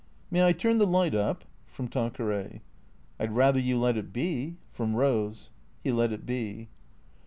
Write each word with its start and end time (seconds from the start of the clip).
"May 0.31 0.43
I 0.43 0.51
turn 0.51 0.79
the 0.79 0.87
light 0.87 1.13
up?" 1.13 1.45
(From 1.73 1.87
Tanqueray.) 1.87 2.61
"I'd 3.19 3.33
rather 3.33 3.59
you 3.59 3.77
let 3.79 3.97
it 3.97 4.11
be?" 4.11 4.57
(From 4.71 4.95
Rose.) 4.95 5.51
He 5.83 5.91
let 5.91 6.11
it 6.11 6.25
be. 6.25 6.69